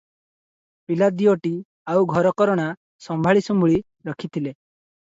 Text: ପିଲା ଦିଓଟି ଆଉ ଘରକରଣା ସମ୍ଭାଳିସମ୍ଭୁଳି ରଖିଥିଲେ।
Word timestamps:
ପିଲା 0.91 1.09
ଦିଓଟି 1.19 1.51
ଆଉ 1.95 2.09
ଘରକରଣା 2.15 2.67
ସମ୍ଭାଳିସମ୍ଭୁଳି 3.11 3.81
ରଖିଥିଲେ। 4.13 4.59